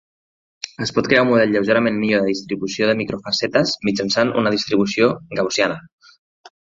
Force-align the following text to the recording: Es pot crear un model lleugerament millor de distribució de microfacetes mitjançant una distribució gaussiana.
Es 0.85 0.91
pot 0.97 1.09
crear 1.09 1.25
un 1.25 1.29
model 1.31 1.51
lleugerament 1.55 1.99
millor 2.03 2.23
de 2.23 2.31
distribució 2.31 2.87
de 2.91 2.95
microfacetes 3.01 3.73
mitjançant 3.89 4.33
una 4.43 4.55
distribució 4.57 5.11
gaussiana. 5.41 5.77